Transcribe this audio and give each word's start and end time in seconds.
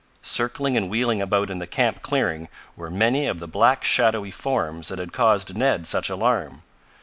Circling 0.23 0.75
and 0.75 0.89
wheeling 0.89 1.21
about 1.21 1.51
in 1.51 1.59
the 1.59 1.67
camp 1.67 2.01
clearing 2.01 2.47
were 2.75 2.89
many 2.89 3.27
of 3.27 3.37
the 3.39 3.45
black 3.47 3.83
shadowy 3.83 4.31
forms 4.31 4.87
that 4.87 4.97
had 4.97 5.13
caused 5.13 5.55
Ned 5.55 5.85
such 5.85 6.09
alarm. 6.09 6.63